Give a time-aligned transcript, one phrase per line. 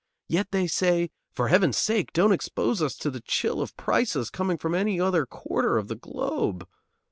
[0.27, 4.57] Yet they say, "For Heaven's sake don't expose us to the chill of prices coming
[4.57, 6.67] from any other quarter of the globe."